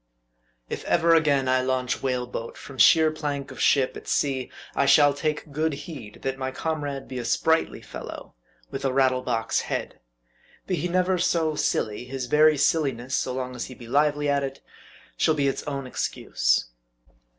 IF 0.67 0.83
ever 0.85 1.13
again 1.13 1.47
I 1.47 1.61
launch 1.61 2.01
whale 2.01 2.25
boat 2.25 2.57
from 2.57 2.79
sheer 2.79 3.11
plank 3.11 3.51
of 3.51 3.61
ship 3.61 3.95
at 3.95 4.07
sea, 4.07 4.49
I 4.73 4.87
shall 4.87 5.13
take 5.13 5.51
good 5.51 5.73
heed, 5.85 6.23
that 6.23 6.39
my 6.39 6.49
comrade 6.49 7.07
be 7.07 7.19
a 7.19 7.23
sprightly 7.23 7.81
fellow, 7.83 8.33
with 8.71 8.83
a 8.83 8.91
rattle 8.91 9.21
box 9.21 9.59
head. 9.61 9.99
Be 10.65 10.73
he 10.77 10.87
never 10.87 11.19
so 11.19 11.53
silly, 11.53 12.05
his 12.05 12.25
very 12.25 12.57
silliness, 12.57 13.15
so 13.15 13.31
long 13.31 13.55
as 13.55 13.65
he 13.65 13.75
be 13.75 13.85
lively 13.87 14.27
at 14.27 14.43
it, 14.43 14.61
shall 15.17 15.35
be 15.35 15.47
its 15.47 15.61
own 15.67 15.85
excuse. 15.85 16.65